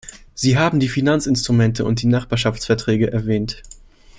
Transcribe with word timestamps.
Sie 0.33 0.57
haben 0.57 0.79
die 0.79 0.87
Finanzinstrumente 0.89 1.85
und 1.85 2.01
die 2.01 2.07
Nachbarschaftsverträge 2.07 3.11
erwähnt. 3.11 3.61